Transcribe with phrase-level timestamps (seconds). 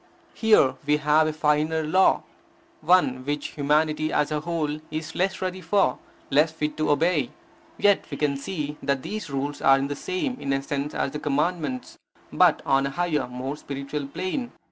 [0.33, 2.23] Here we have a finer law,
[2.81, 5.99] one which humanity as a whole is less ready for,
[6.31, 7.29] less fit to obey.
[7.77, 11.99] Yet we can see that these Rules are the same in essence as the Commandments,
[12.33, 14.51] but on a higher, more spiritual plane.